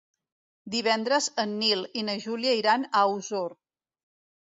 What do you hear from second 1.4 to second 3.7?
en Nil i na Júlia iran a Osor.